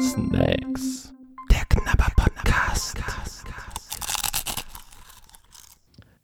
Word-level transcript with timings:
Snacks. 0.00 1.12
Der 1.48 1.64
Knabber-Podcast. 1.68 2.98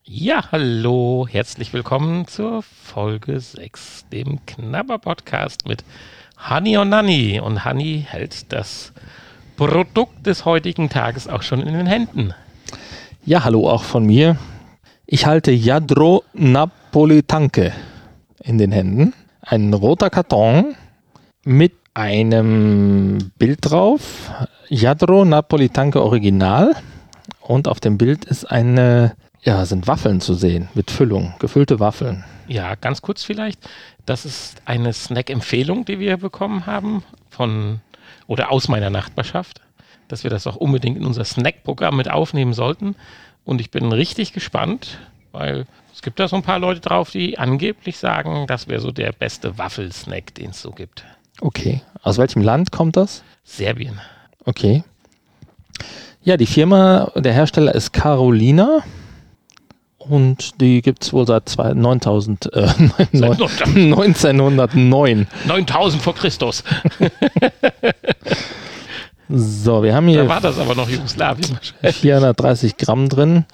Ja, 0.03 0.51
hallo, 0.51 1.29
herzlich 1.31 1.73
willkommen 1.73 2.27
zur 2.27 2.63
Folge 2.63 3.39
6, 3.39 4.07
dem 4.11 4.45
Knabber-Podcast 4.47 5.69
mit 5.69 5.85
Honey 6.51 6.77
und 6.77 6.89
Nanny. 6.89 7.39
Und 7.39 7.65
Honey 7.65 8.05
hält 8.09 8.53
das 8.53 8.93
Produkt 9.57 10.27
des 10.27 10.45
heutigen 10.45 10.89
Tages 10.89 11.29
auch 11.29 11.43
schon 11.43 11.61
in 11.61 11.75
den 11.75 11.87
Händen. 11.87 12.35
Ja, 13.25 13.45
hallo 13.45 13.71
auch 13.71 13.85
von 13.85 14.05
mir. 14.05 14.37
Ich 15.07 15.27
halte 15.27 15.53
Jadro 15.53 16.25
Napolitanke 16.33 17.73
in 18.43 18.59
den 18.59 18.73
Händen. 18.73 19.15
Ein 19.41 19.73
roter 19.73 20.11
Karton 20.11 20.75
mit 21.45 21.82
einem 21.95 23.33
Bild 23.39 23.59
drauf. 23.63 24.31
Jadro 24.69 25.25
Napolitanke 25.25 26.03
Original. 26.03 26.75
Und 27.41 27.69
auf 27.69 27.81
dem 27.81 27.99
Bild 27.99 28.25
ist 28.25 28.45
eine, 28.45 29.17
ja, 29.43 29.65
sind 29.67 29.87
Waffeln 29.87 30.21
zu 30.21 30.35
sehen 30.35 30.69
mit 30.75 30.91
Füllung, 30.91 31.35
gefüllte 31.39 31.81
Waffeln. 31.81 32.25
Ja, 32.49 32.75
ganz 32.77 33.03
kurz 33.03 33.25
vielleicht. 33.25 33.61
Das 34.07 34.25
ist 34.25 34.63
eine 34.65 34.93
Snack-Empfehlung, 34.93 35.85
die 35.85 35.99
wir 35.99 36.17
bekommen 36.17 36.67
haben 36.67 37.03
von 37.31 37.81
oder 38.27 38.51
aus 38.51 38.69
meiner 38.69 38.91
Nachbarschaft, 38.91 39.61
dass 40.09 40.23
wir 40.23 40.31
das 40.31 40.47
auch 40.47 40.57
unbedingt 40.57 40.97
in 40.97 41.05
unser 41.05 41.25
Snack-Programm 41.25 41.97
mit 41.97 42.11
aufnehmen 42.11 42.55
sollten. 42.55 42.95
Und 43.45 43.61
ich 43.61 43.71
bin 43.71 43.91
richtig 43.91 44.33
gespannt, 44.33 44.99
weil 45.33 45.67
es 45.93 46.03
gibt 46.03 46.21
da 46.21 46.29
so 46.29 46.37
ein 46.37 46.43
paar 46.43 46.59
Leute 46.59 46.81
drauf, 46.81 47.11
die 47.11 47.39
angeblich 47.39 47.99
sagen, 47.99 48.47
das 48.47 48.69
wäre 48.69 48.81
so 48.81 48.93
der 48.93 49.13
beste 49.13 49.59
Waffelsnack, 49.59 50.35
den 50.35 50.51
es 50.51 50.63
so 50.63 50.71
gibt. 50.71 51.05
Okay. 51.43 51.83
Aus 52.03 52.19
welchem 52.19 52.43
Land 52.43 52.71
kommt 52.73 52.97
das? 52.97 53.23
Serbien. 53.45 54.01
Okay. 54.45 54.85
Ja, 56.23 56.37
die 56.37 56.47
Firma, 56.47 57.11
der 57.17 57.33
Hersteller 57.33 57.75
ist 57.75 57.93
Carolina 57.93 58.79
und 59.99 60.61
die 60.61 60.83
gibt 60.83 61.03
es 61.03 61.13
wohl 61.13 61.27
seit 61.27 61.49
zwei, 61.49 61.75
9000, 61.75 62.53
äh, 62.53 62.69
neun- 63.13 63.41
1909. 63.43 65.27
9000 65.47 66.01
vor 66.03 66.15
Christus. 66.15 66.63
So, 69.29 69.83
wir 69.83 69.95
haben 69.95 70.07
Da 70.07 70.13
hier 70.13 70.29
war 70.29 70.41
das 70.41 70.59
aber 70.59 70.75
noch 70.75 70.89
Jugoslawien 70.89 71.51
wahrscheinlich. 71.55 71.97
430 71.97 72.77
Gramm 72.77 73.09
drin. 73.09 73.45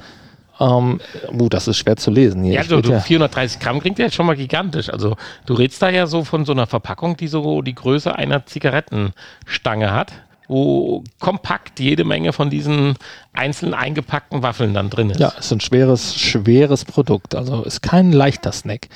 Ähm, 0.61 1.01
uh, 1.33 1.49
das 1.49 1.69
ist 1.69 1.77
schwer 1.77 1.97
zu 1.97 2.11
lesen 2.11 2.43
hier. 2.43 2.55
Ja, 2.55 2.61
also 2.61 2.81
du, 2.81 3.01
430 3.01 3.61
Gramm 3.61 3.81
klingt 3.81 3.99
ja 3.99 4.11
schon 4.11 4.27
mal 4.27 4.37
gigantisch. 4.37 4.91
Also 4.91 5.17
du 5.47 5.55
redest 5.55 5.81
da 5.83 5.89
ja 5.89 6.07
so 6.07 6.25
von 6.25 6.45
so 6.45 6.53
einer 6.53 6.67
Verpackung, 6.67 7.17
die 7.17 7.29
so 7.29 7.63
die 7.63 7.75
Größe 7.75 8.15
einer 8.15 8.45
Zigarettenstange 8.47 9.93
hat, 9.93 10.13
wo 10.49 11.05
kompakt 11.21 11.79
jede 11.79 12.05
Menge 12.05 12.33
von 12.33 12.51
diesen 12.51 12.95
einzeln 13.33 13.75
eingepackten 13.75 14.43
Waffeln 14.43 14.75
dann 14.75 14.91
drin 14.91 15.11
ist. 15.11 15.21
Ja, 15.21 15.29
ist 15.29 15.53
ein 15.53 15.61
schweres, 15.61 16.17
schweres 16.19 16.85
Produkt. 16.85 17.35
Also 17.35 17.63
ist 17.63 17.83
kein 17.83 18.13
leichter 18.13 18.53
Snack. 18.53 18.89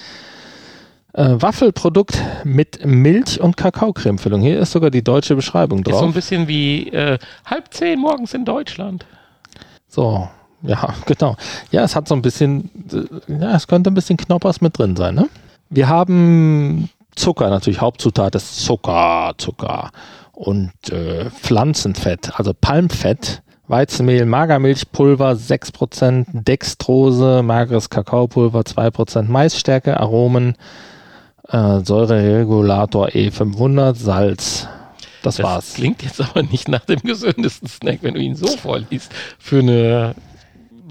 Äh, 1.15 1.35
Waffelprodukt 1.43 2.19
mit 2.43 2.87
Milch- 2.87 3.39
und 3.39 3.59
Kakaocremefüllung. 3.59 4.41
Hier 4.41 4.59
ist 4.59 4.73
sogar 4.73 4.91
die 4.91 5.05
deutsche 5.05 5.37
Beschreibung 5.37 5.81
Ist 5.81 5.91
so 5.91 5.99
ein 5.99 6.05
drauf. 6.05 6.15
bisschen 6.15 6.49
wie 6.49 6.89
äh, 6.89 7.19
halb 7.45 7.73
zehn 7.73 8.01
morgens 8.01 8.33
in 8.33 8.47
Deutschland. 8.47 9.05
So, 9.89 10.31
ja, 10.63 10.95
genau. 11.07 11.37
Ja, 11.71 11.83
es 11.85 11.95
hat 11.97 12.09
so 12.09 12.15
ein 12.15 12.23
bisschen, 12.23 12.71
ja, 13.29 13.55
es 13.55 13.67
könnte 13.67 13.91
ein 13.91 13.95
bisschen 13.95 14.17
Knoppers 14.17 14.61
mit 14.61 14.79
drin 14.79 14.97
sein, 14.97 15.15
ne? 15.15 15.29
Wir 15.71 15.89
haben 15.89 16.91
Zucker, 17.15 17.49
natürlich 17.51 17.81
Hauptzutat 17.81 18.35
ist 18.35 18.65
Zucker, 18.65 19.33
Zucker 19.39 19.91
und 20.33 20.73
äh, 20.91 21.31
Pflanzenfett, 21.31 22.39
also 22.39 22.53
Palmfett, 22.59 23.43
Weizenmehl, 23.69 24.27
Magermilchpulver 24.27 25.33
6%, 25.33 26.27
Dextrose, 26.33 27.43
mageres 27.43 27.89
Kakaopulver 27.91 28.61
2%, 28.61 29.23
Maisstärke, 29.23 29.99
Aromen, 29.99 30.57
äh, 31.49 31.81
Säureregulator 31.81 33.09
E500, 33.09 33.95
Salz. 33.95 34.69
Das, 35.23 35.37
Das 35.37 35.45
war's. 35.45 35.75
klingt 35.75 36.03
jetzt 36.03 36.21
aber 36.21 36.43
nicht 36.43 36.69
nach 36.69 36.85
dem 36.85 37.01
gesündesten 37.01 37.69
Snack, 37.69 38.01
wenn 38.03 38.15
du 38.15 38.21
ihn 38.21 38.35
so 38.35 38.49
vorliest, 38.49 39.13
für 39.39 39.61
eine 39.61 40.15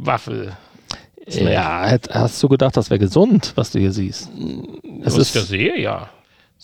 Waffel. 0.05 0.53
Snack. 1.29 1.53
Ja, 1.53 1.97
hast 2.11 2.41
du 2.41 2.49
gedacht, 2.49 2.75
das 2.75 2.89
wäre 2.89 2.99
gesund, 2.99 3.53
was 3.55 3.71
du 3.71 3.79
hier 3.79 3.91
siehst? 3.91 4.29
Es 5.01 5.05
Was 5.05 5.17
ist- 5.17 5.35
ich 5.35 5.41
da 5.41 5.47
sehe, 5.47 5.79
ja. 5.79 6.09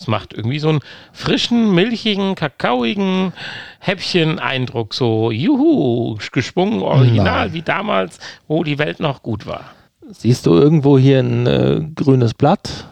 Es 0.00 0.06
macht 0.06 0.32
irgendwie 0.32 0.58
so 0.60 0.68
einen 0.68 0.80
frischen, 1.12 1.74
milchigen, 1.74 2.34
kakaoigen 2.36 3.32
Häppchen-Eindruck. 3.80 4.94
So, 4.94 5.32
juhu, 5.32 6.16
geschwungen, 6.32 6.82
original, 6.82 7.46
Nein. 7.46 7.52
wie 7.54 7.62
damals, 7.62 8.18
wo 8.46 8.62
die 8.62 8.78
Welt 8.78 9.00
noch 9.00 9.22
gut 9.24 9.46
war. 9.46 9.64
Siehst 10.10 10.46
du 10.46 10.54
irgendwo 10.54 10.98
hier 10.98 11.18
ein 11.18 11.46
äh, 11.48 11.80
grünes 11.96 12.32
Blatt? 12.34 12.86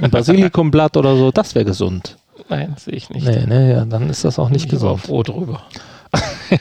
Ein 0.00 0.10
Basilikumblatt 0.12 0.96
oder 0.96 1.16
so? 1.16 1.32
Das 1.32 1.54
wäre 1.56 1.64
gesund. 1.64 2.16
Nein, 2.48 2.74
sehe 2.78 2.94
ich 2.94 3.10
nicht. 3.10 3.26
Nee, 3.26 3.44
nee, 3.46 3.72
ja, 3.72 3.84
dann 3.84 4.08
ist 4.08 4.24
das 4.24 4.38
auch 4.38 4.48
nicht 4.48 4.66
ich 4.66 4.70
bin 4.70 4.78
aber 4.78 4.94
gesund. 4.94 5.06
froh 5.06 5.22
drüber. 5.24 5.62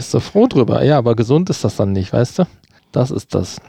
Bist 0.00 0.14
du 0.14 0.20
froh 0.20 0.46
drüber? 0.46 0.82
Ja, 0.82 0.96
aber 0.96 1.14
gesund 1.14 1.50
ist 1.50 1.62
das 1.62 1.76
dann 1.76 1.92
nicht, 1.92 2.10
weißt 2.10 2.38
du? 2.38 2.44
Das 2.90 3.10
ist 3.10 3.34
das. 3.34 3.60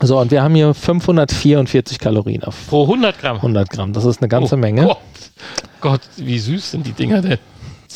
So, 0.00 0.20
und 0.20 0.30
wir 0.30 0.40
haben 0.40 0.54
hier 0.54 0.74
544 0.74 1.98
Kalorien 1.98 2.44
auf 2.44 2.68
Pro 2.68 2.82
100 2.82 3.18
Gramm. 3.18 3.38
100 3.38 3.68
Gramm. 3.68 3.92
Das 3.92 4.04
ist 4.04 4.20
eine 4.22 4.28
ganze 4.28 4.54
Oh 4.54 4.58
Menge. 4.58 4.84
Gott. 4.84 4.98
Gott, 5.80 6.00
wie 6.18 6.38
süß 6.38 6.70
sind 6.70 6.86
die 6.86 6.92
Dinger 6.92 7.20
denn? 7.20 7.38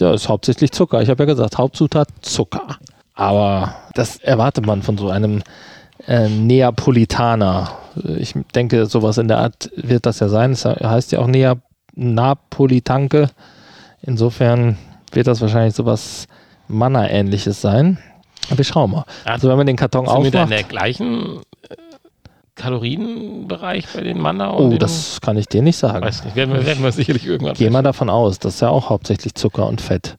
Ja, 0.00 0.12
ist 0.12 0.28
hauptsächlich 0.28 0.72
Zucker. 0.72 1.00
Ich 1.00 1.08
habe 1.10 1.22
ja 1.22 1.26
gesagt, 1.26 1.58
Hauptzutat 1.58 2.08
Zucker. 2.22 2.76
Aber 3.14 3.76
das 3.94 4.16
erwartet 4.16 4.66
man 4.66 4.82
von 4.82 4.98
so 4.98 5.08
einem 5.08 5.44
äh, 6.08 6.28
Neapolitaner. 6.28 7.70
Ich 8.18 8.34
denke, 8.56 8.86
sowas 8.86 9.16
in 9.18 9.28
der 9.28 9.38
Art 9.38 9.70
wird 9.76 10.06
das 10.06 10.18
ja 10.18 10.28
sein. 10.28 10.50
Es 10.50 10.64
heißt 10.64 11.12
ja 11.12 11.20
auch 11.20 11.28
Nea 11.28 11.54
Napolitanke. 11.94 13.30
Insofern 14.02 14.76
wird 15.12 15.28
das 15.28 15.40
wahrscheinlich 15.40 15.76
sowas 15.76 16.26
Manna-ähnliches 16.68 17.60
sein. 17.60 17.98
Aber 18.48 18.58
wir 18.58 18.64
schauen 18.64 18.90
mal. 18.90 19.04
Also 19.24 19.48
wenn 19.48 19.56
man 19.56 19.66
den 19.66 19.76
Karton 19.76 20.06
Sind 20.06 20.24
wir 20.24 20.30
da 20.30 20.38
in 20.38 20.44
aufmacht. 20.44 20.58
der 20.58 20.62
gleichen 20.64 21.40
äh, 21.68 21.76
Kalorienbereich 22.54 23.86
bei 23.94 24.02
den 24.02 24.20
Manna? 24.20 24.54
Oh, 24.54 24.70
das 24.76 25.20
kann 25.20 25.36
ich 25.36 25.46
dir 25.46 25.62
nicht 25.62 25.76
sagen. 25.76 26.04
Weiß 26.04 26.24
nicht, 26.24 26.36
werden 26.36 26.54
wir, 26.54 26.64
werden 26.64 26.82
wir 26.82 26.92
sicherlich 26.92 27.26
irgendwann 27.26 27.54
Geh 27.54 27.70
mal 27.70 27.82
davon 27.82 28.08
aus, 28.08 28.38
das 28.38 28.54
ist 28.54 28.60
ja 28.60 28.68
auch 28.68 28.88
hauptsächlich 28.88 29.34
Zucker 29.34 29.66
und 29.66 29.80
Fett. 29.80 30.16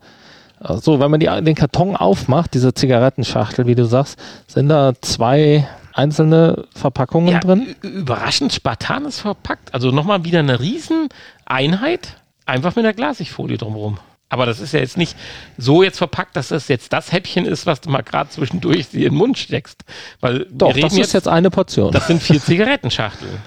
So, 0.60 1.00
wenn 1.00 1.12
man 1.12 1.20
die, 1.20 1.28
den 1.28 1.56
Karton 1.56 1.96
aufmacht, 1.96 2.54
diese 2.56 2.74
Zigarettenschachtel, 2.74 3.68
wie 3.68 3.76
du 3.76 3.86
sagst, 3.86 4.20
sind 4.48 4.70
da 4.70 4.94
zwei 5.02 5.68
einzelne 5.94 6.66
Verpackungen 6.74 7.34
ja, 7.34 7.40
drin. 7.40 7.76
Überraschend 7.82 8.54
spartanisch 8.54 9.16
verpackt. 9.16 9.74
Also 9.74 9.92
nochmal 9.92 10.24
wieder 10.24 10.40
eine 10.40 10.60
Rieseneinheit, 10.60 12.18
einfach 12.46 12.76
mit 12.76 12.86
einer 12.86 12.94
Glasigfolie 12.94 13.58
drumherum. 13.58 14.00
Aber 14.30 14.46
das 14.46 14.60
ist 14.60 14.74
ja 14.74 14.80
jetzt 14.82 14.98
nicht 14.98 15.16
so 15.58 15.84
jetzt 15.84 15.98
verpackt, 15.98 16.36
dass 16.36 16.50
das 16.50 16.68
jetzt 16.68 16.92
das 16.92 17.12
Häppchen 17.14 17.46
ist, 17.46 17.66
was 17.66 17.80
du 17.82 17.90
mal 17.90 18.02
gerade 18.02 18.30
zwischendurch 18.30 18.90
dir 18.90 19.08
in 19.08 19.14
den 19.14 19.18
Mund 19.18 19.38
steckst. 19.38 19.84
Weil 20.20 20.46
Doch, 20.52 20.74
das 20.74 20.98
ist 20.98 21.14
jetzt 21.14 21.28
eine 21.28 21.50
Portion. 21.50 21.92
das 21.94 22.08
sind 22.08 22.22
vier 22.22 22.42
Zigarettenschachteln 22.42 23.38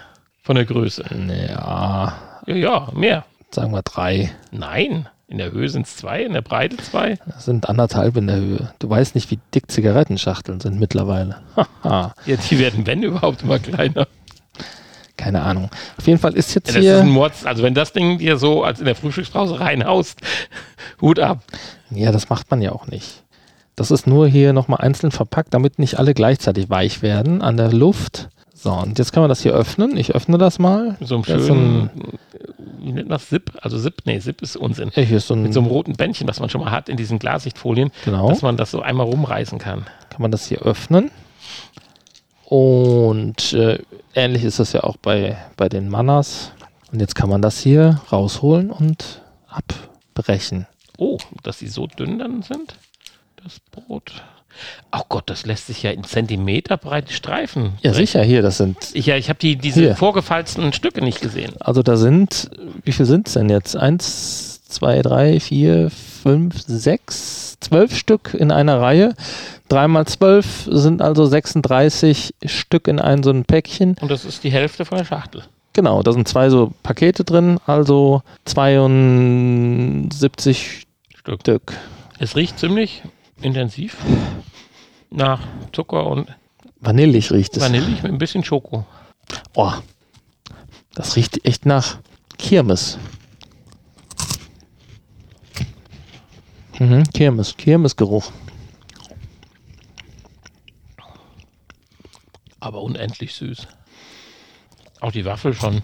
von 0.43 0.57
der 0.57 0.65
Größe. 0.65 1.05
ja, 1.49 2.15
Ja, 2.47 2.55
ja, 2.57 2.89
mehr. 2.95 3.25
sagen 3.51 3.73
wir 3.73 3.83
drei. 3.83 4.33
Nein, 4.53 5.07
in 5.29 5.39
der 5.39 5.53
Höhe 5.53 5.69
sind 5.69 5.87
es 5.87 5.97
zwei, 5.97 6.23
in 6.25 6.33
der 6.33 6.41
Breite 6.43 6.77
zwei. 6.79 7.19
Das 7.27 7.45
sind 7.45 7.69
anderthalb 7.69 8.17
in 8.17 8.27
der 8.27 8.37
Höhe. 8.37 8.73
Du 8.79 8.89
weißt 8.89 9.15
nicht, 9.15 9.31
wie 9.31 9.39
dick 9.55 9.71
Zigarettenschachteln 9.71 10.61
sind 10.61 10.81
mittlerweile. 10.81 11.43
Haha, 11.57 12.15
Ja, 12.27 12.37
die 12.37 12.59
werden, 12.59 12.87
wenn 12.87 13.03
überhaupt, 13.03 13.43
immer 13.43 13.59
kleiner. 13.59 14.09
Keine 15.21 15.43
Ahnung. 15.43 15.71
Auf 15.99 16.07
jeden 16.07 16.19
Fall 16.19 16.35
ist 16.35 16.55
jetzt 16.55 16.69
Ja, 16.69 16.75
das 16.75 16.85
ist 16.85 16.91
ein 16.91 17.05
hier. 17.05 17.13
Mords, 17.13 17.47
also 17.47 17.63
wenn 17.63 17.75
das 17.75 17.93
Ding 17.93 18.19
dir 18.19 18.37
so 18.39 18.65
als 18.65 18.81
in 18.81 18.87
der 18.87 18.95
Frühstückspause 18.95 19.61
reinhaust, 19.61 20.21
Hut 21.01 21.19
ab. 21.21 21.43
Ja, 21.91 22.11
das 22.13 22.29
macht 22.29 22.51
man 22.51 22.63
ja 22.63 22.73
auch 22.73 22.87
nicht. 22.87 23.23
Das 23.77 23.91
ist 23.91 24.07
nur 24.07 24.27
hier 24.27 24.53
nochmal 24.53 24.81
einzeln 24.81 25.11
verpackt, 25.11 25.55
damit 25.55 25.79
nicht 25.79 25.99
alle 25.99 26.15
gleichzeitig 26.15 26.69
weich 26.71 27.03
werden 27.03 27.41
an 27.43 27.57
der 27.57 27.73
Luft. 27.73 28.29
So, 28.55 28.73
und 28.73 28.99
jetzt 28.99 29.13
kann 29.13 29.23
man 29.23 29.31
das 29.31 29.41
hier 29.41 29.53
öffnen. 29.55 29.97
Ich 29.97 30.15
öffne 30.15 30.37
das 30.37 30.59
mal. 30.59 30.97
Mit 31.01 31.09
so 31.09 31.15
einem 31.15 31.25
ist 31.25 31.47
schönen, 31.47 31.91
wie 32.79 32.93
nennt 32.93 33.09
man 33.09 33.17
das, 33.19 33.29
Zip? 33.29 33.53
Also 33.63 33.79
Zip, 33.79 34.03
nee, 34.05 34.19
Zip 34.21 34.43
ist 34.43 34.57
Unsinn. 34.57 34.91
Hier 34.93 35.17
ist 35.17 35.29
so 35.29 35.35
ein, 35.35 35.43
Mit 35.45 35.55
so 35.55 35.61
einem 35.61 35.69
roten 35.71 35.95
Bändchen, 35.95 36.29
was 36.29 36.41
man 36.41 36.51
schon 36.51 36.61
mal 36.61 36.71
hat 36.71 36.89
in 36.91 36.99
diesen 36.99 37.19
Glassichtfolien, 37.19 37.91
genau, 38.05 38.29
dass 38.29 38.43
man 38.43 38.57
das 38.59 38.71
so 38.71 38.83
einmal 38.83 39.07
rumreißen 39.07 39.59
kann. 39.59 39.87
kann 40.11 40.21
man 40.21 40.31
das 40.31 40.47
hier 40.47 40.59
öffnen. 40.61 41.11
Und 42.51 43.53
äh, 43.53 43.79
ähnlich 44.13 44.43
ist 44.43 44.59
das 44.59 44.73
ja 44.73 44.83
auch 44.83 44.97
bei, 44.97 45.37
bei 45.57 45.69
den 45.69 45.89
Mannas. 45.89 46.51
Und 46.91 46.99
jetzt 46.99 47.15
kann 47.15 47.29
man 47.31 47.41
das 47.43 47.61
hier 47.61 48.01
rausholen 48.11 48.73
und 48.73 49.23
abbrechen. 49.47 50.67
Oh, 50.99 51.19
dass 51.45 51.59
die 51.59 51.69
so 51.69 51.87
dünn 51.87 52.19
dann 52.19 52.43
sind, 52.43 52.75
das 53.37 53.61
Brot. 53.71 54.25
Ach 54.91 55.05
Gott, 55.09 55.31
das 55.31 55.47
lässt 55.47 55.69
sich 55.69 55.85
ja 55.85 55.93
in 55.93 56.03
Zentimeter 56.03 56.77
breite 56.77 57.13
Streifen. 57.13 57.75
Ja, 57.83 57.93
brechen. 57.93 57.95
sicher, 57.95 58.23
hier, 58.25 58.43
das 58.43 58.57
sind, 58.57 58.77
Ich, 58.95 59.07
ja, 59.07 59.15
ich 59.17 59.29
habe 59.29 59.39
die, 59.39 59.55
diese 59.55 59.81
Hier. 59.81 59.95
vorgefalzten 59.97 60.73
Stücke 60.73 61.03
nicht 61.05 61.21
gesehen. 61.21 61.53
also 61.61 61.85
da 61.85 61.97
sind, 61.97 62.51
wie 62.83 62.91
viel 62.91 63.07
sind 63.07 63.29
es 63.29 63.35
denn 63.35 63.49
jetzt? 63.49 63.77
Eins, 63.77 64.65
zwei, 64.65 65.03
drei, 65.03 65.39
vier, 65.39 65.91
fünf, 65.91 66.61
sechs, 66.67 67.59
zwölf 67.61 67.97
Stück 67.97 68.35
in 68.35 68.51
einer 68.51 68.81
Reihe. 68.81 69.15
Dreimal 69.71 70.07
zwölf 70.07 70.69
sind 70.69 71.01
also 71.01 71.25
36 71.25 72.35
Stück 72.45 72.89
in 72.89 72.99
ein 72.99 73.23
so 73.23 73.31
ein 73.31 73.45
Päckchen. 73.45 73.97
Und 74.01 74.11
das 74.11 74.25
ist 74.25 74.43
die 74.43 74.51
Hälfte 74.51 74.85
von 74.85 74.99
der 74.99 75.05
Schachtel. 75.05 75.45
Genau, 75.73 76.03
da 76.03 76.13
sind 76.13 76.27
zwei 76.27 76.51
so 76.51 76.73
Pakete 76.83 77.23
drin, 77.23 77.61
also 77.67 78.23
72 78.47 80.89
Stück. 81.15 81.41
Stück. 81.41 81.73
Es 82.19 82.35
riecht 82.35 82.59
ziemlich 82.59 83.03
intensiv 83.41 83.97
nach 85.11 85.41
Zucker 85.73 86.05
und 86.07 86.27
Vanillig 86.81 87.31
riecht 87.31 87.57
es. 87.57 87.63
Vanillig 87.63 88.03
mit 88.03 88.11
ein 88.11 88.19
bisschen 88.19 88.43
Schoko. 88.43 88.85
Oh, 89.55 89.73
das 90.95 91.15
riecht 91.15 91.47
echt 91.47 91.65
nach 91.65 91.99
Kirmes. 92.39 92.99
Mhm, 96.79 97.05
Kirmes, 97.13 97.57
Kirmesgeruch. 97.57 98.33
Aber 102.61 102.83
unendlich 103.11 103.35
süß. 103.35 103.67
Auch 105.01 105.13
die 105.13 105.25
Waffel 105.25 105.55
schon. 105.55 105.83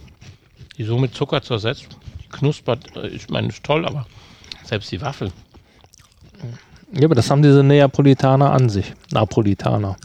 Die 0.76 0.84
so 0.84 0.98
mit 0.98 1.14
Zucker 1.14 1.42
zersetzt. 1.42 1.88
Knuspert, 2.30 2.96
äh, 2.96 3.08
ich 3.08 3.28
meine, 3.28 3.48
ist 3.48 3.64
toll, 3.64 3.86
aber 3.86 4.06
selbst 4.64 4.92
die 4.92 5.00
Waffel. 5.00 5.32
Ja, 6.92 7.06
aber 7.06 7.14
das 7.14 7.30
haben 7.30 7.42
diese 7.42 7.62
Neapolitaner 7.62 8.52
an 8.52 8.68
sich. 8.68 8.92
Napolitaner. 9.10 9.96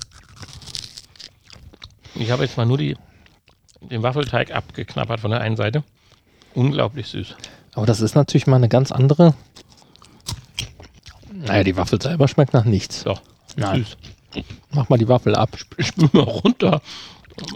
Ich 2.15 2.31
habe 2.31 2.43
jetzt 2.43 2.57
mal 2.57 2.65
nur 2.65 2.77
die, 2.77 2.97
den 3.81 4.01
Waffelteig 4.03 4.51
abgeknabbert 4.51 5.19
von 5.19 5.31
der 5.31 5.41
einen 5.41 5.57
Seite. 5.57 5.83
Unglaublich 6.53 7.07
süß. 7.07 7.35
Aber 7.73 7.85
das 7.85 8.01
ist 8.01 8.15
natürlich 8.15 8.47
mal 8.47 8.57
eine 8.57 8.69
ganz 8.69 8.91
andere. 8.91 9.33
Naja, 11.31 11.63
die 11.63 11.77
Waffel 11.77 12.01
selber 12.01 12.27
schmeckt 12.27 12.53
nach 12.53 12.65
nichts. 12.65 13.03
Doch, 13.03 13.21
Nein. 13.55 13.83
süß. 13.83 13.97
Mach 14.73 14.89
mal 14.89 14.97
die 14.97 15.07
Waffel 15.07 15.35
ab. 15.35 15.49
Spül 15.79 16.09
mal 16.13 16.23
runter. 16.23 16.81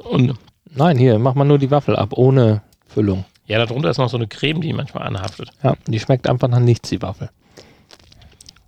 Und 0.09 0.35
Nein, 0.73 0.97
hier, 0.97 1.19
mach 1.19 1.35
mal 1.35 1.45
nur 1.45 1.57
die 1.59 1.71
Waffel 1.71 1.95
ab, 1.95 2.13
ohne 2.17 2.61
Füllung. 2.87 3.23
ja, 3.47 3.57
darunter 3.63 3.89
ist 3.89 3.97
noch 3.97 4.09
so 4.09 4.17
eine 4.17 4.27
Creme, 4.27 4.59
die 4.59 4.73
manchmal 4.73 5.07
anhaftet. 5.07 5.51
Ja, 5.63 5.75
die 5.87 5.99
schmeckt 5.99 6.27
einfach 6.27 6.49
nach 6.49 6.59
nichts, 6.59 6.89
die 6.89 7.01
Waffel. 7.01 7.29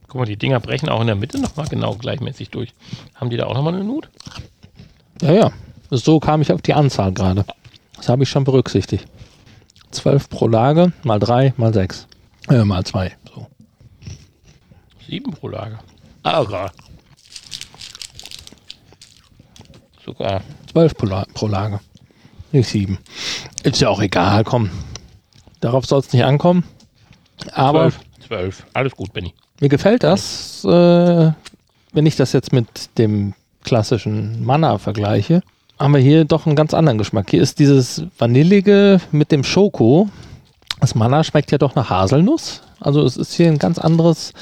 Guck 0.07 0.19
mal, 0.21 0.25
die 0.25 0.38
Dinger 0.38 0.62
brechen 0.62 0.88
auch 0.88 1.01
in 1.01 1.07
der 1.07 1.18
Mitte 1.18 1.38
nochmal 1.38 1.68
genau 1.68 1.95
gleichmäßig 1.95 2.50
durch. 2.50 2.69
Haben 3.15 3.30
die 3.30 3.36
da 3.36 3.45
auch 3.48 3.54
nochmal 3.56 3.74
eine 3.75 3.83
Nut? 3.83 4.09
Ja, 5.21 5.33
ja. 5.33 5.51
So 5.92 6.19
kam 6.21 6.42
ich 6.42 6.51
auf 6.54 6.62
die 6.62 6.74
Anzahl 6.74 7.12
gerade. 7.12 7.45
Das 7.98 8.07
habe 8.07 8.24
ich 8.24 8.30
schon 8.30 8.45
berücksichtigt. 8.45 9.06
12 9.92 10.30
pro 10.30 10.48
Lage, 10.48 10.94
mal 11.04 11.19
3, 11.19 11.54
mal 11.57 11.74
6. 11.74 12.07
Äh, 12.50 12.63
mal 12.63 12.86
2. 12.86 13.15
So. 13.33 13.48
Sieben 15.07 15.31
pro 15.31 15.50
Lage. 15.50 15.80
Aber. 16.24 16.71
Sogar 20.07 20.42
12 20.71 20.95
pro, 20.95 21.06
La 21.06 21.25
pro 21.33 21.48
Lage. 21.48 21.81
Nicht 22.54 22.69
7. 22.69 22.98
Ist 23.63 23.81
ja 23.81 23.89
auch 23.89 24.01
egal, 24.01 24.45
komm. 24.45 24.69
Darauf 25.59 25.86
soll 25.86 26.00
es 26.00 26.13
nicht 26.13 26.24
ankommen. 26.24 26.63
Aber 27.51 27.92
zwölf. 27.92 28.00
Zwölf. 28.25 28.65
Alles 28.74 28.95
gut, 28.95 29.12
Benny. 29.12 29.33
mir 29.59 29.68
gefällt 29.69 30.04
das, 30.04 30.63
äh, 30.63 31.31
wenn 31.92 32.06
ich 32.06 32.15
das 32.15 32.31
jetzt 32.31 32.54
mit 32.54 32.98
dem 32.98 33.33
klassischen 33.63 34.45
Manna 34.45 34.77
vergleiche, 34.77 35.42
haben 35.77 35.94
wir 35.94 36.01
hier 36.01 36.24
doch 36.24 36.45
einen 36.45 36.56
ganz 36.56 36.74
anderen 36.74 36.98
Geschmack. 36.98 37.30
Hier 37.30 37.42
ist 37.42 37.59
dieses 37.59 38.04
Vanillige 38.18 39.01
mit 39.12 39.33
dem 39.33 39.44
Schoko. 39.44 40.07
Das 40.80 40.95
Manna 40.95 41.25
schmeckt 41.25 41.51
ja 41.51 41.57
doch 41.57 41.75
nach 41.75 41.89
Haselnuss. 41.89 42.62
Also 42.80 43.04
es 43.04 43.18
ist 43.18 43.34
hier 43.34 43.48
ein 43.48 43.58
ganz 43.60 43.80
anderes 43.80 44.34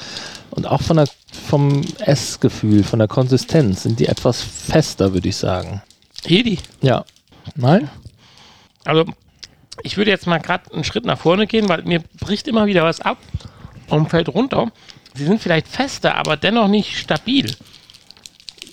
und 0.50 0.66
auch 0.66 0.82
von 0.82 0.96
der, 0.98 1.08
vom 1.48 1.82
Essgefühl, 1.98 2.84
von 2.84 2.98
der 2.98 3.08
Konsistenz 3.08 3.82
sind 3.84 3.98
die 3.98 4.06
etwas 4.06 4.42
fester, 4.42 5.14
würde 5.14 5.28
ich 5.28 5.36
sagen. 5.36 5.82
Hier 6.24 6.44
die. 6.44 6.58
Ja. 6.82 7.04
Nein? 7.54 7.88
Also, 8.84 9.04
ich 9.82 9.96
würde 9.96 10.10
jetzt 10.10 10.26
mal 10.26 10.38
gerade 10.38 10.72
einen 10.72 10.84
Schritt 10.84 11.04
nach 11.04 11.18
vorne 11.18 11.46
gehen, 11.46 11.68
weil 11.68 11.82
mir 11.82 12.02
bricht 12.20 12.48
immer 12.48 12.66
wieder 12.66 12.84
was 12.84 13.00
ab 13.00 13.18
und 13.88 14.10
fällt 14.10 14.28
runter. 14.28 14.70
Sie 15.14 15.24
sind 15.24 15.40
vielleicht 15.40 15.68
fester, 15.68 16.16
aber 16.16 16.36
dennoch 16.36 16.68
nicht 16.68 16.96
stabil. 16.98 17.54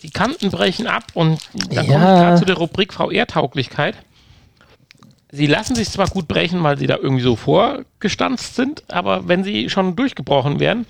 Die 0.01 0.09
Kanten 0.09 0.49
brechen 0.51 0.87
ab 0.87 1.05
und 1.13 1.39
da 1.53 1.81
komme 1.83 1.83
ich 1.83 1.87
Ja. 1.89 2.15
gerade 2.19 2.39
zu 2.39 2.45
der 2.45 2.57
Rubrik 2.57 2.93
VR-Tauglichkeit. 2.93 3.95
Sie 5.35 5.47
lassen 5.47 5.73
sich 5.73 5.89
zwar 5.89 6.09
gut 6.09 6.27
brechen, 6.27 6.61
weil 6.61 6.77
sie 6.77 6.85
da 6.85 6.95
irgendwie 6.95 7.23
so 7.23 7.35
vorgestanzt 7.35 8.55
sind, 8.55 8.83
aber 8.93 9.27
wenn 9.27 9.43
sie 9.43 9.67
schon 9.67 9.95
durchgebrochen 9.95 10.59
wären, 10.59 10.85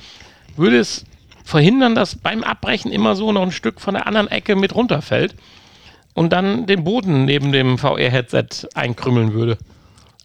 würde 0.58 0.80
es 0.80 1.06
verhindern, 1.46 1.96
dass 1.96 2.18
beim 2.18 2.44
Abbrechen 2.44 2.92
immer 2.92 3.16
so 3.16 3.32
noch 3.32 3.44
ein 3.44 3.54
Stück 3.54 3.80
von 3.80 3.94
der 3.94 4.06
anderen 4.06 4.28
Ecke 4.28 4.58
mit 4.58 4.76
runterfällt 4.76 5.34
und 6.14 6.34
dann 6.34 6.66
den 6.66 6.84
Boden 6.84 7.24
neben 7.24 7.54
dem 7.54 7.78
VR-Headset 7.78 8.68
einkrümmeln 8.74 9.32
würde. 9.32 9.58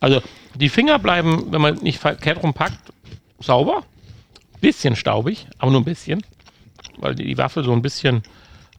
Also 0.00 0.20
die 0.56 0.68
Finger 0.68 0.98
bleiben, 0.98 1.52
wenn 1.52 1.60
man 1.60 1.76
nicht 1.76 2.00
verkehrt 2.00 2.42
rumpackt, 2.42 2.92
sauber. 3.38 3.84
Bisschen 4.60 4.96
staubig, 4.96 5.46
aber 5.58 5.70
nur 5.70 5.82
ein 5.82 5.84
bisschen. 5.84 6.24
Weil 6.96 7.14
die 7.14 7.38
Waffe 7.38 7.62
so 7.62 7.72
ein 7.72 7.82
bisschen 7.82 8.24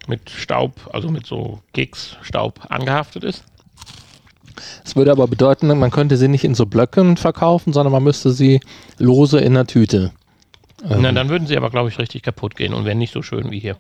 mit 0.06 0.30
Staub, 0.30 0.90
also 0.92 1.10
mit 1.10 1.26
so 1.26 1.62
Keksstaub 1.72 2.60
angehaftet 2.68 3.24
ist. 3.24 3.46
Das 4.84 4.96
würde 4.96 5.12
aber 5.12 5.28
bedeuten, 5.28 5.68
man 5.78 5.92
könnte 5.92 6.18
sie 6.18 6.28
nicht 6.28 6.44
in 6.44 6.56
so 6.56 6.66
Blöcken 6.66 7.18
verkaufen, 7.18 7.74
sondern 7.74 7.92
man 7.92 8.04
müsste 8.04 8.32
sie 8.32 8.60
lose 8.98 9.40
in 9.40 9.54
der 9.54 9.68
Tüte. 9.68 10.12
Ähm, 10.84 11.02
Na, 11.02 11.12
dann 11.12 11.30
würden 11.30 11.48
sie 11.48 11.58
aber, 11.58 11.70
glaube 11.70 11.90
ich, 11.90 12.00
richtig 12.00 12.24
kaputt 12.24 12.56
gehen 12.56 12.74
und 12.74 12.86
wären 12.86 12.98
nicht 12.98 13.14
so 13.14 13.22
schön 13.22 13.52
wie 13.52 13.60
hier. 13.60 13.78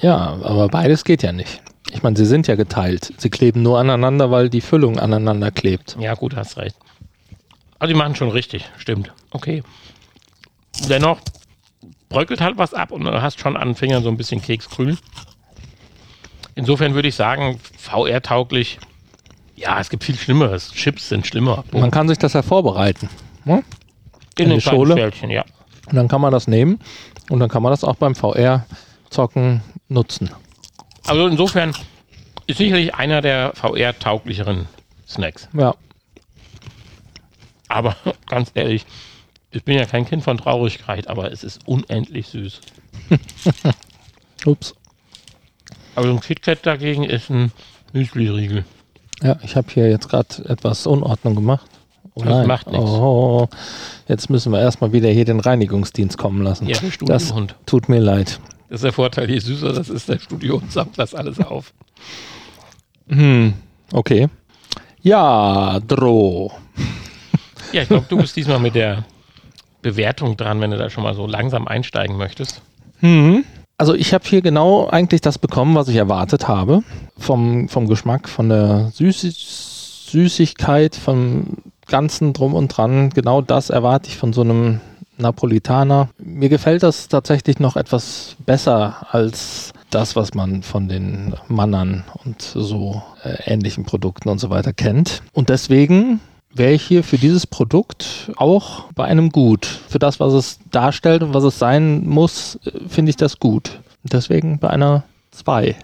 Ja, 0.00 0.38
aber 0.42 0.68
beides 0.68 1.04
geht 1.04 1.22
ja 1.22 1.32
nicht. 1.32 1.60
Ich 1.90 2.02
meine, 2.02 2.16
sie 2.16 2.24
sind 2.24 2.46
ja 2.46 2.54
geteilt. 2.54 3.12
Sie 3.18 3.30
kleben 3.30 3.62
nur 3.62 3.78
aneinander, 3.78 4.30
weil 4.30 4.48
die 4.48 4.60
Füllung 4.60 4.98
aneinander 4.98 5.50
klebt. 5.50 5.96
Ja, 6.00 6.14
gut, 6.14 6.36
hast 6.36 6.56
recht. 6.56 6.76
Also 7.78 7.92
die 7.92 7.98
machen 7.98 8.14
schon 8.14 8.30
richtig, 8.30 8.70
stimmt. 8.78 9.12
Okay. 9.32 9.62
Dennoch 10.88 11.18
bröckelt 12.08 12.40
halt 12.40 12.56
was 12.58 12.74
ab 12.74 12.92
und 12.92 13.04
du 13.04 13.22
hast 13.22 13.40
schon 13.40 13.56
an 13.56 13.70
den 13.70 13.74
Fingern 13.74 14.02
so 14.02 14.08
ein 14.08 14.16
bisschen 14.16 14.40
Keksgrün. 14.40 14.98
Insofern 16.54 16.94
würde 16.94 17.08
ich 17.08 17.14
sagen, 17.14 17.58
VR-tauglich. 17.78 18.78
Ja, 19.62 19.78
es 19.78 19.90
gibt 19.90 20.02
viel 20.02 20.16
Schlimmeres. 20.16 20.72
Chips 20.72 21.08
sind 21.08 21.24
schlimmer. 21.24 21.62
Man 21.70 21.92
kann 21.92 22.08
sich 22.08 22.18
das 22.18 22.32
ja 22.32 22.42
vorbereiten. 22.42 23.08
Ne? 23.44 23.62
In 24.36 24.44
in 24.44 24.50
den 24.50 24.58
die 24.58 24.60
Schule. 24.60 25.12
Ja. 25.28 25.44
Und 25.86 25.94
dann 25.94 26.08
kann 26.08 26.20
man 26.20 26.32
das 26.32 26.48
nehmen 26.48 26.80
und 27.30 27.38
dann 27.38 27.48
kann 27.48 27.62
man 27.62 27.70
das 27.70 27.84
auch 27.84 27.94
beim 27.94 28.16
VR-Zocken 28.16 29.62
nutzen. 29.88 30.30
Also 31.06 31.28
insofern 31.28 31.72
ist 32.48 32.58
sicherlich 32.58 32.94
einer 32.96 33.20
der 33.20 33.52
VR-tauglicheren 33.54 34.66
Snacks. 35.06 35.48
Ja, 35.52 35.74
Aber 37.68 37.94
ganz 38.26 38.50
ehrlich, 38.54 38.84
ich 39.52 39.62
bin 39.62 39.78
ja 39.78 39.84
kein 39.84 40.06
Kind 40.06 40.24
von 40.24 40.38
Traurigkeit, 40.38 41.06
aber 41.06 41.30
es 41.30 41.44
ist 41.44 41.68
unendlich 41.68 42.26
süß. 42.28 42.60
ups. 44.46 44.74
Also 45.94 46.10
ein 46.10 46.20
KitKat 46.20 46.66
dagegen 46.66 47.04
ist 47.04 47.30
ein 47.30 47.52
Müsli-Riegel. 47.92 48.64
Ja, 49.22 49.36
ich 49.42 49.56
habe 49.56 49.68
hier 49.72 49.88
jetzt 49.88 50.08
gerade 50.08 50.28
etwas 50.48 50.86
Unordnung 50.86 51.34
gemacht. 51.34 51.66
Oh 52.14 52.22
Das 52.24 52.46
macht 52.46 52.66
nichts. 52.70 52.84
Oh, 52.84 53.48
jetzt 54.08 54.28
müssen 54.28 54.52
wir 54.52 54.60
erstmal 54.60 54.92
wieder 54.92 55.08
hier 55.08 55.24
den 55.24 55.40
Reinigungsdienst 55.40 56.18
kommen 56.18 56.42
lassen. 56.42 56.66
Ja, 56.66 56.78
das 56.78 56.92
Studiohund. 56.92 57.54
tut 57.64 57.88
mir 57.88 58.00
leid. 58.00 58.40
Das 58.68 58.76
ist 58.78 58.84
der 58.84 58.92
Vorteil, 58.92 59.30
je 59.30 59.38
süßer 59.38 59.72
das 59.72 59.88
ist, 59.88 60.08
der 60.08 60.18
Studio 60.18 60.56
und 60.56 60.72
saugt 60.72 60.98
das 60.98 61.14
alles 61.14 61.40
auf. 61.40 61.72
Hm, 63.08 63.54
okay. 63.92 64.28
Ja, 65.02 65.80
Dro. 65.80 66.52
Ja, 67.72 67.82
ich 67.82 67.88
glaube, 67.88 68.06
du 68.08 68.16
bist 68.18 68.36
diesmal 68.36 68.60
mit 68.60 68.74
der 68.74 69.04
Bewertung 69.82 70.36
dran, 70.36 70.60
wenn 70.60 70.70
du 70.70 70.78
da 70.78 70.90
schon 70.90 71.02
mal 71.02 71.14
so 71.14 71.26
langsam 71.26 71.66
einsteigen 71.66 72.16
möchtest. 72.16 72.62
Hm. 73.00 73.44
Also 73.82 73.94
ich 73.94 74.14
habe 74.14 74.22
hier 74.24 74.42
genau 74.42 74.86
eigentlich 74.86 75.22
das 75.22 75.38
bekommen, 75.38 75.74
was 75.74 75.88
ich 75.88 75.96
erwartet 75.96 76.46
habe. 76.46 76.84
Vom, 77.18 77.68
vom 77.68 77.88
Geschmack, 77.88 78.28
von 78.28 78.48
der 78.48 78.92
Süß 78.94 80.06
Süßigkeit, 80.08 80.94
vom 80.94 81.56
Ganzen 81.88 82.32
drum 82.32 82.54
und 82.54 82.68
dran. 82.68 83.10
Genau 83.10 83.42
das 83.42 83.70
erwarte 83.70 84.08
ich 84.08 84.18
von 84.18 84.32
so 84.32 84.42
einem 84.42 84.80
Napolitaner. 85.18 86.10
Mir 86.16 86.48
gefällt 86.48 86.84
das 86.84 87.08
tatsächlich 87.08 87.58
noch 87.58 87.74
etwas 87.74 88.36
besser 88.46 89.04
als 89.10 89.72
das, 89.90 90.14
was 90.14 90.32
man 90.32 90.62
von 90.62 90.86
den 90.86 91.34
Mannern 91.48 92.04
und 92.24 92.40
so 92.40 93.02
äh, 93.24 93.50
ähnlichen 93.52 93.84
Produkten 93.84 94.28
und 94.28 94.38
so 94.38 94.48
weiter 94.48 94.72
kennt. 94.72 95.24
Und 95.32 95.48
deswegen 95.48 96.20
wäre 96.54 96.72
ich 96.72 96.82
hier 96.82 97.04
für 97.04 97.18
dieses 97.18 97.46
Produkt 97.46 98.30
auch 98.36 98.84
bei 98.92 99.04
einem 99.04 99.30
Gut. 99.30 99.66
Für 99.66 99.98
das, 99.98 100.20
was 100.20 100.32
es 100.32 100.58
darstellt 100.70 101.22
und 101.22 101.34
was 101.34 101.44
es 101.44 101.58
sein 101.58 102.06
muss, 102.06 102.58
finde 102.88 103.10
ich 103.10 103.16
das 103.16 103.38
gut. 103.38 103.80
Deswegen 104.02 104.58
bei 104.58 104.70
einer 104.70 105.04
2. 105.30 105.76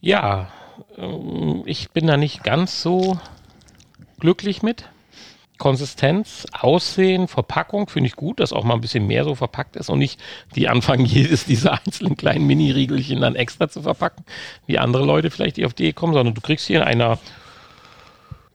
Ja, 0.00 0.48
ähm, 0.96 1.62
ich 1.66 1.90
bin 1.90 2.06
da 2.06 2.16
nicht 2.16 2.42
ganz 2.42 2.82
so 2.82 3.18
glücklich 4.18 4.62
mit. 4.62 4.88
Konsistenz, 5.58 6.46
Aussehen, 6.58 7.28
Verpackung 7.28 7.86
finde 7.86 8.06
ich 8.06 8.16
gut, 8.16 8.40
dass 8.40 8.54
auch 8.54 8.64
mal 8.64 8.74
ein 8.74 8.80
bisschen 8.80 9.06
mehr 9.06 9.24
so 9.24 9.34
verpackt 9.34 9.76
ist 9.76 9.90
und 9.90 9.98
nicht 9.98 10.18
die 10.56 10.68
anfangen, 10.68 11.04
jedes 11.04 11.44
dieser 11.44 11.78
einzelnen 11.84 12.16
kleinen 12.16 12.46
Mini-Riegelchen 12.46 13.20
dann 13.20 13.36
extra 13.36 13.68
zu 13.68 13.82
verpacken, 13.82 14.24
wie 14.66 14.78
andere 14.78 15.04
Leute 15.04 15.30
vielleicht, 15.30 15.58
die 15.58 15.66
auf 15.66 15.74
die 15.74 15.92
kommen, 15.92 16.14
sondern 16.14 16.34
du 16.34 16.40
kriegst 16.40 16.66
hier 16.66 16.80
in 16.80 16.86
einer 16.86 17.18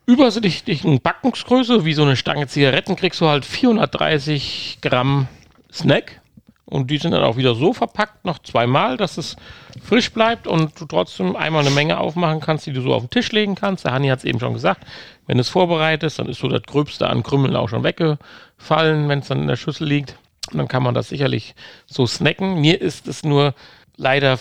übersichtlichen 0.06 1.02
Backungsgröße, 1.02 1.86
wie 1.86 1.94
so 1.94 2.04
eine 2.04 2.16
Stange 2.16 2.48
Zigaretten, 2.48 2.96
kriegst 2.96 3.22
du 3.22 3.28
halt 3.28 3.46
430 3.46 4.80
Gramm 4.82 5.28
Snack. 5.72 6.22
Und 6.68 6.90
die 6.90 6.98
sind 6.98 7.12
dann 7.12 7.24
auch 7.24 7.38
wieder 7.38 7.54
so 7.54 7.74
verpackt, 7.74 8.26
noch 8.26 8.40
zweimal, 8.40 8.98
dass 8.98 9.20
es 9.20 9.36
frisch 9.84 10.12
bleibt 10.12 10.48
und 10.48 10.80
du 10.82 10.86
trotzdem 10.86 11.36
einmal 11.36 11.62
eine 11.62 11.70
Menge 11.70 12.00
aufmachen 12.00 12.40
kannst, 12.40 12.66
die 12.66 12.74
du 12.74 12.82
so 12.82 12.94
auf 12.94 13.04
den 13.04 13.12
Tisch 13.12 13.32
legen 13.32 13.54
kannst. 13.54 13.86
Der 13.86 13.92
Hanni 13.92 14.08
hat 14.08 14.20
es 14.20 14.26
eben 14.26 14.40
schon 14.40 14.54
gesagt. 14.54 14.84
Wenn 15.28 15.38
du 15.38 15.42
es 15.42 15.50
vorbereitest, 15.50 16.18
dann 16.18 16.28
ist 16.28 16.40
so 16.40 16.48
das 16.48 16.64
Gröbste 16.64 17.08
an 17.08 17.22
Krümmeln 17.22 17.56
auch 17.56 17.70
schon 17.70 17.84
weggefallen, 17.84 19.08
wenn 19.08 19.20
es 19.20 19.28
dann 19.28 19.42
in 19.42 19.48
der 19.48 19.58
Schüssel 19.58 19.88
liegt. 19.88 20.18
Und 20.52 20.58
dann 20.58 20.68
kann 20.68 20.82
man 20.82 20.96
das 20.96 21.10
sicherlich 21.10 21.54
so 21.86 22.08
snacken. 22.08 22.60
Mir 22.62 22.82
ist 22.82 23.08
es 23.08 23.24
nur 23.24 23.54
leider 23.96 24.40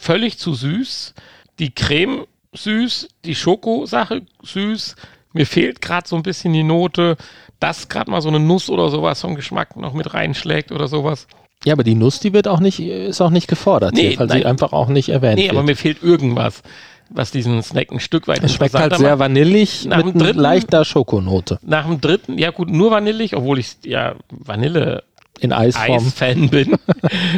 völlig 0.00 0.38
zu 0.38 0.54
süß. 0.54 1.14
Die 1.58 1.74
Creme 1.74 2.26
süß, 2.54 3.08
die 3.24 3.34
Schokosache 3.34 4.22
süß. 4.42 4.96
Mir 5.32 5.46
fehlt 5.46 5.80
gerade 5.80 6.08
so 6.08 6.16
ein 6.16 6.22
bisschen 6.22 6.52
die 6.52 6.62
Note, 6.62 7.16
dass 7.60 7.88
gerade 7.88 8.10
mal 8.10 8.20
so 8.20 8.28
eine 8.28 8.40
Nuss 8.40 8.70
oder 8.70 8.88
sowas 8.90 9.20
vom 9.20 9.34
Geschmack 9.34 9.76
noch 9.76 9.92
mit 9.94 10.14
reinschlägt 10.14 10.70
oder 10.72 10.86
sowas. 10.88 11.26
Ja, 11.64 11.72
aber 11.72 11.82
die 11.82 11.94
Nuss, 11.94 12.20
die 12.20 12.32
wird 12.32 12.46
auch 12.46 12.60
nicht, 12.60 12.78
ist 12.80 13.20
auch 13.20 13.30
nicht 13.30 13.48
gefordert, 13.48 13.94
Nee, 13.94 14.18
weil 14.18 14.30
sie 14.30 14.44
einfach 14.44 14.72
auch 14.72 14.88
nicht 14.88 15.08
erwähnt 15.08 15.36
Nee, 15.36 15.44
wird. 15.44 15.52
aber 15.52 15.62
mir 15.62 15.76
fehlt 15.76 16.02
irgendwas, 16.02 16.62
was 17.10 17.30
diesen 17.30 17.62
Snack 17.62 17.90
ein 17.90 18.00
Stück 18.00 18.28
weit 18.28 18.42
es 18.44 18.52
schmeckt 18.54 18.74
halt 18.74 18.96
sehr 18.96 19.18
vanillig 19.18 19.86
Nach 19.86 20.04
mit 20.04 20.14
dritten- 20.20 20.38
leichter 20.40 20.84
Schokonote 20.84 21.58
Nach 21.62 21.86
dem 21.86 22.00
dritten, 22.00 22.38
ja 22.38 22.50
gut, 22.50 22.70
nur 22.70 22.90
vanillig, 22.90 23.34
obwohl 23.36 23.58
ich 23.58 23.76
ja 23.84 24.14
Vanille 24.30 25.04
in 25.40 25.52
Eisform. 25.52 26.06
Eis-Fan 26.06 26.48
bin 26.50 26.76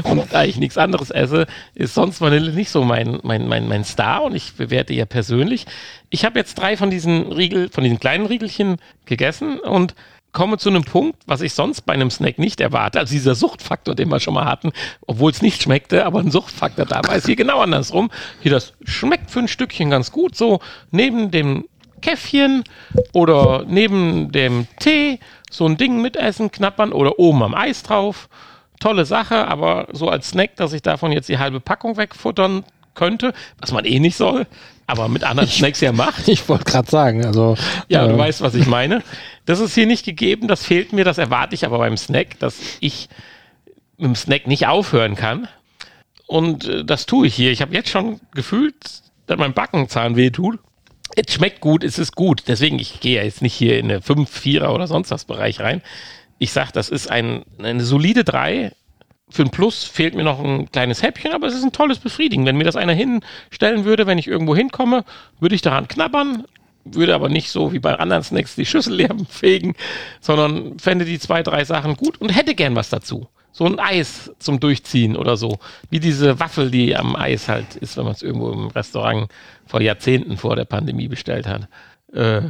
und 0.04 0.34
eigentlich 0.34 0.58
nichts 0.58 0.78
anderes 0.78 1.10
esse, 1.10 1.46
ist 1.74 1.94
sonst 1.94 2.20
Vanille 2.20 2.52
nicht 2.52 2.70
so 2.70 2.84
mein, 2.84 3.18
mein, 3.22 3.48
mein, 3.48 3.68
mein 3.68 3.84
Star 3.84 4.22
und 4.24 4.34
ich 4.34 4.54
bewerte 4.54 4.92
ja 4.94 5.06
persönlich. 5.06 5.66
Ich 6.10 6.24
habe 6.24 6.38
jetzt 6.38 6.56
drei 6.56 6.76
von 6.76 6.90
diesen 6.90 7.32
Riegel, 7.32 7.68
von 7.70 7.84
diesen 7.84 7.98
kleinen 8.00 8.26
Riegelchen 8.26 8.76
gegessen 9.06 9.58
und 9.60 9.94
komme 10.36 10.58
zu 10.58 10.68
einem 10.68 10.84
Punkt, 10.84 11.18
was 11.26 11.40
ich 11.40 11.54
sonst 11.54 11.82
bei 11.86 11.94
einem 11.94 12.10
Snack 12.10 12.38
nicht 12.38 12.60
erwarte, 12.60 12.98
also 12.98 13.10
dieser 13.10 13.34
Suchtfaktor, 13.34 13.94
den 13.94 14.10
wir 14.10 14.20
schon 14.20 14.34
mal 14.34 14.44
hatten, 14.44 14.70
obwohl 15.06 15.30
es 15.30 15.40
nicht 15.40 15.62
schmeckte, 15.62 16.04
aber 16.04 16.20
ein 16.20 16.30
Suchtfaktor 16.30 16.84
da 16.84 17.00
war, 17.02 17.16
ist 17.16 17.24
hier 17.24 17.36
genau 17.36 17.60
andersrum. 17.60 18.10
Hier, 18.42 18.52
das 18.52 18.74
schmeckt 18.84 19.30
für 19.30 19.38
ein 19.38 19.48
Stückchen 19.48 19.88
ganz 19.88 20.12
gut, 20.12 20.36
so 20.36 20.60
neben 20.90 21.30
dem 21.30 21.64
Käffchen 22.02 22.64
oder 23.14 23.64
neben 23.66 24.30
dem 24.30 24.66
Tee 24.78 25.20
so 25.50 25.66
ein 25.66 25.76
Ding 25.76 26.02
mitessen, 26.02 26.50
knappern 26.50 26.92
oder 26.92 27.18
oben 27.18 27.42
am 27.42 27.54
Eis 27.54 27.82
drauf. 27.82 28.28
Tolle 28.80 29.06
Sache, 29.06 29.46
aber 29.48 29.88
so 29.92 30.08
als 30.08 30.30
Snack, 30.30 30.56
dass 30.56 30.72
ich 30.72 30.82
davon 30.82 31.12
jetzt 31.12 31.28
die 31.28 31.38
halbe 31.38 31.60
Packung 31.60 31.96
wegfuttern 31.96 32.64
könnte, 32.94 33.32
was 33.58 33.72
man 33.72 33.84
eh 33.84 34.00
nicht 34.00 34.16
soll, 34.16 34.46
aber 34.86 35.08
mit 35.08 35.24
anderen 35.24 35.48
Snacks 35.48 35.80
ja 35.80 35.92
macht. 35.92 36.28
Ich 36.28 36.48
wollte 36.48 36.64
gerade 36.64 36.90
sagen, 36.90 37.24
also 37.24 37.56
Ja, 37.88 38.06
du 38.06 38.14
äh, 38.14 38.18
weißt, 38.18 38.40
was 38.40 38.54
ich 38.54 38.66
meine. 38.66 39.02
Das 39.44 39.60
ist 39.60 39.74
hier 39.74 39.86
nicht 39.86 40.04
gegeben, 40.04 40.48
das 40.48 40.64
fehlt 40.64 40.92
mir, 40.92 41.04
das 41.04 41.18
erwarte 41.18 41.54
ich 41.54 41.64
aber 41.64 41.78
beim 41.78 41.96
Snack, 41.96 42.38
dass 42.38 42.58
ich 42.80 43.08
mit 43.96 44.08
dem 44.08 44.16
Snack 44.16 44.46
nicht 44.46 44.66
aufhören 44.66 45.14
kann. 45.14 45.48
Und 46.26 46.66
äh, 46.68 46.84
das 46.84 47.06
tue 47.06 47.28
ich 47.28 47.34
hier. 47.34 47.52
Ich 47.52 47.62
habe 47.62 47.74
jetzt 47.74 47.88
schon 47.88 48.20
gefühlt, 48.34 48.74
dass 49.26 49.38
mein 49.38 49.54
Backenzahn 49.54 50.16
weh 50.16 50.30
tut. 50.30 50.58
Es 51.16 51.32
schmeckt 51.32 51.60
gut, 51.60 51.82
es 51.82 51.98
ist 51.98 52.14
gut. 52.14 52.42
Deswegen, 52.46 52.78
ich 52.78 53.00
gehe 53.00 53.16
ja 53.16 53.24
jetzt 53.24 53.40
nicht 53.40 53.54
hier 53.54 53.78
in 53.78 53.90
eine 53.90 54.02
5, 54.02 54.30
4er 54.30 54.68
oder 54.68 54.86
sonst 54.86 55.10
was 55.10 55.24
Bereich 55.24 55.60
rein. 55.60 55.82
Ich 56.38 56.52
sage, 56.52 56.70
das 56.74 56.90
ist 56.90 57.10
ein, 57.10 57.42
eine 57.58 57.82
solide 57.82 58.22
3. 58.22 58.72
Für 59.30 59.42
ein 59.42 59.50
Plus 59.50 59.84
fehlt 59.84 60.14
mir 60.14 60.24
noch 60.24 60.38
ein 60.38 60.70
kleines 60.70 61.02
Häppchen, 61.02 61.32
aber 61.32 61.46
es 61.46 61.54
ist 61.54 61.64
ein 61.64 61.72
tolles 61.72 61.98
Befriedigen. 61.98 62.44
Wenn 62.44 62.58
mir 62.58 62.64
das 62.64 62.76
einer 62.76 62.92
hinstellen 62.92 63.86
würde, 63.86 64.06
wenn 64.06 64.18
ich 64.18 64.28
irgendwo 64.28 64.54
hinkomme, 64.54 65.04
würde 65.40 65.54
ich 65.54 65.62
daran 65.62 65.88
knabbern, 65.88 66.44
würde 66.84 67.14
aber 67.14 67.30
nicht 67.30 67.50
so 67.50 67.72
wie 67.72 67.78
bei 67.78 67.94
anderen 67.94 68.22
Snacks 68.22 68.54
die 68.54 68.66
Schüssel 68.66 68.94
leer 68.96 69.16
fegen, 69.28 69.74
sondern 70.20 70.78
fände 70.78 71.06
die 71.06 71.18
zwei, 71.18 71.42
drei 71.42 71.64
Sachen 71.64 71.96
gut 71.96 72.20
und 72.20 72.28
hätte 72.28 72.54
gern 72.54 72.76
was 72.76 72.90
dazu. 72.90 73.26
So 73.56 73.64
ein 73.64 73.78
Eis 73.78 74.30
zum 74.38 74.60
Durchziehen 74.60 75.16
oder 75.16 75.38
so. 75.38 75.58
Wie 75.88 75.98
diese 75.98 76.38
Waffel, 76.38 76.70
die 76.70 76.94
am 76.94 77.16
Eis 77.16 77.48
halt 77.48 77.74
ist, 77.76 77.96
wenn 77.96 78.04
man 78.04 78.12
es 78.12 78.20
irgendwo 78.20 78.52
im 78.52 78.66
Restaurant 78.66 79.30
vor 79.64 79.80
Jahrzehnten 79.80 80.36
vor 80.36 80.56
der 80.56 80.66
Pandemie 80.66 81.08
bestellt 81.08 81.46
hat. 81.46 81.66
Äh, 82.12 82.42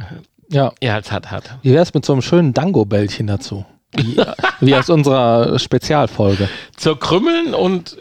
ja. 0.49 0.73
ja, 0.81 0.95
als 0.95 1.09
hat, 1.09 1.31
hat. 1.31 1.59
Wie 1.61 1.71
wär's 1.71 1.93
mit 1.93 2.03
so 2.03 2.11
einem 2.11 2.21
schönen 2.21 2.53
Dango-Bällchen 2.53 3.25
dazu? 3.25 3.65
Wie, 3.95 4.17
wie 4.59 4.75
aus 4.75 4.89
unserer 4.89 5.57
Spezialfolge. 5.59 6.49
Zerkrümmeln 6.75 7.53
und 7.53 7.95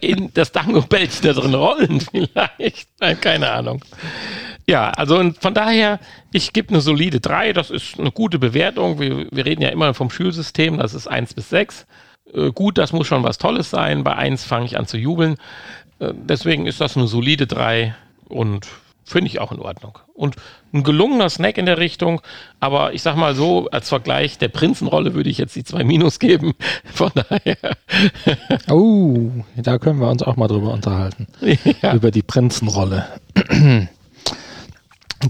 in 0.00 0.34
das 0.34 0.50
Dango-Bällchen 0.50 1.22
da 1.22 1.32
drin 1.34 1.54
rollen 1.54 2.00
vielleicht. 2.10 2.88
Nein, 2.98 3.20
keine 3.20 3.52
Ahnung. 3.52 3.84
Ja, 4.66 4.90
also 4.90 5.22
von 5.38 5.54
daher, 5.54 6.00
ich 6.32 6.52
gebe 6.52 6.70
eine 6.70 6.80
solide 6.80 7.20
3, 7.20 7.52
das 7.52 7.70
ist 7.70 8.00
eine 8.00 8.10
gute 8.10 8.40
Bewertung. 8.40 8.98
Wir, 8.98 9.28
wir 9.30 9.46
reden 9.46 9.62
ja 9.62 9.68
immer 9.68 9.94
vom 9.94 10.10
Schulsystem, 10.10 10.78
das 10.78 10.94
ist 10.94 11.06
1 11.06 11.34
bis 11.34 11.50
6. 11.50 11.86
Äh, 12.34 12.52
gut, 12.52 12.78
das 12.78 12.92
muss 12.92 13.06
schon 13.06 13.22
was 13.22 13.38
Tolles 13.38 13.70
sein. 13.70 14.04
Bei 14.04 14.14
1 14.16 14.44
fange 14.44 14.66
ich 14.66 14.78
an 14.78 14.86
zu 14.86 14.96
jubeln. 14.98 15.36
Äh, 15.98 16.12
deswegen 16.14 16.66
ist 16.66 16.80
das 16.80 16.96
eine 16.96 17.06
solide 17.06 17.46
3 17.46 17.94
und 18.28 18.66
finde 19.04 19.28
ich 19.28 19.38
auch 19.40 19.52
in 19.52 19.60
Ordnung. 19.60 19.98
Und 20.14 20.36
ein 20.72 20.82
gelungener 20.82 21.28
Snack 21.28 21.58
in 21.58 21.66
der 21.66 21.78
Richtung, 21.78 22.22
aber 22.58 22.94
ich 22.94 23.02
sag 23.02 23.16
mal 23.16 23.34
so, 23.34 23.68
als 23.70 23.88
Vergleich 23.88 24.38
der 24.38 24.48
Prinzenrolle 24.48 25.14
würde 25.14 25.28
ich 25.28 25.38
jetzt 25.38 25.54
die 25.56 25.64
2 25.64 25.84
Minus 25.84 26.18
geben. 26.18 26.54
Von 26.84 27.10
daher. 27.14 27.56
Oh, 28.70 29.30
da 29.56 29.78
können 29.78 30.00
wir 30.00 30.08
uns 30.08 30.22
auch 30.22 30.36
mal 30.36 30.48
drüber 30.48 30.72
unterhalten. 30.72 31.26
ja. 31.82 31.94
Über 31.94 32.10
die 32.10 32.22
Prinzenrolle. 32.22 33.06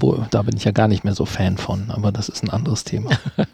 Wo, 0.00 0.24
da 0.30 0.42
bin 0.42 0.56
ich 0.56 0.64
ja 0.64 0.72
gar 0.72 0.88
nicht 0.88 1.04
mehr 1.04 1.14
so 1.14 1.24
Fan 1.24 1.56
von, 1.58 1.90
aber 1.90 2.10
das 2.12 2.28
ist 2.28 2.42
ein 2.42 2.50
anderes 2.50 2.84
Thema. 2.84 3.10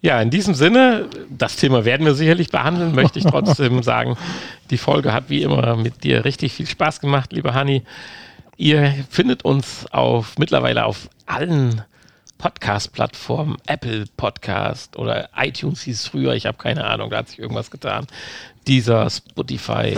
Ja, 0.00 0.22
in 0.22 0.30
diesem 0.30 0.54
Sinne, 0.54 1.08
das 1.28 1.56
Thema 1.56 1.84
werden 1.84 2.06
wir 2.06 2.14
sicherlich 2.14 2.50
behandeln, 2.50 2.94
möchte 2.94 3.18
ich 3.18 3.24
trotzdem 3.24 3.82
sagen, 3.82 4.16
die 4.70 4.78
Folge 4.78 5.12
hat 5.12 5.24
wie 5.28 5.42
immer 5.42 5.74
mit 5.74 6.04
dir 6.04 6.24
richtig 6.24 6.52
viel 6.52 6.66
Spaß 6.66 7.00
gemacht, 7.00 7.32
lieber 7.32 7.52
Hanni. 7.52 7.82
Ihr 8.56 8.94
findet 9.10 9.44
uns 9.44 9.86
auf 9.90 10.38
mittlerweile 10.38 10.84
auf 10.84 11.08
allen 11.26 11.82
Podcast-Plattformen, 12.38 13.56
Apple 13.66 14.04
Podcast 14.16 14.96
oder 14.96 15.30
iTunes 15.36 15.82
hieß 15.82 16.00
es 16.00 16.06
früher, 16.06 16.34
ich 16.34 16.46
habe 16.46 16.58
keine 16.58 16.84
Ahnung, 16.84 17.10
da 17.10 17.18
hat 17.18 17.30
sich 17.30 17.40
irgendwas 17.40 17.72
getan. 17.72 18.06
Dieser 18.68 19.10
Spotify, 19.10 19.96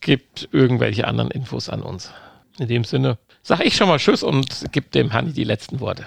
gibt 0.00 0.48
irgendwelche 0.52 1.06
anderen 1.06 1.30
Infos 1.30 1.68
an 1.68 1.82
uns. 1.82 2.10
In 2.58 2.68
dem 2.68 2.84
Sinne 2.84 3.18
sage 3.42 3.64
ich 3.64 3.76
schon 3.76 3.88
mal 3.88 3.98
Tschüss 3.98 4.22
und 4.22 4.72
gebe 4.72 4.88
dem 4.90 5.12
Hanni 5.12 5.32
die 5.32 5.44
letzten 5.44 5.80
Worte. 5.80 6.06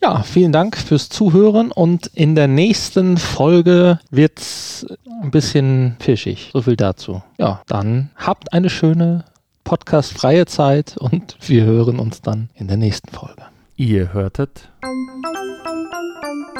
Ja, 0.00 0.22
vielen 0.22 0.52
Dank 0.52 0.76
fürs 0.76 1.08
Zuhören 1.08 1.72
und 1.72 2.06
in 2.14 2.36
der 2.36 2.46
nächsten 2.46 3.16
Folge 3.16 3.98
wird's 4.10 4.86
ein 5.22 5.32
bisschen 5.32 5.96
fischig. 5.98 6.50
So 6.52 6.62
viel 6.62 6.76
dazu. 6.76 7.22
Ja, 7.36 7.62
dann 7.66 8.10
habt 8.16 8.52
eine 8.52 8.70
schöne 8.70 9.24
podcastfreie 9.64 10.46
Zeit 10.46 10.96
und 10.96 11.36
wir 11.40 11.64
hören 11.64 11.98
uns 11.98 12.22
dann 12.22 12.48
in 12.54 12.68
der 12.68 12.76
nächsten 12.76 13.10
Folge. 13.10 13.42
Ihr 13.80 14.12
hörtet 14.12 14.72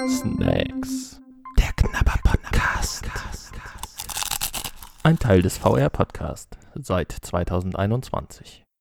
Snacks. 0.08 1.20
Der 1.58 1.72
Knabber 1.72 2.14
Podcast. 2.22 3.10
Ein 5.02 5.18
Teil 5.18 5.42
des 5.42 5.58
VR 5.58 5.90
Podcast 5.90 6.56
seit 6.76 7.10
2021. 7.10 8.67